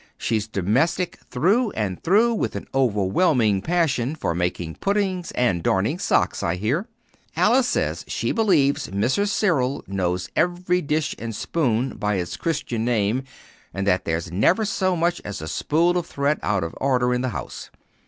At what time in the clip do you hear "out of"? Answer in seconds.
16.41-16.73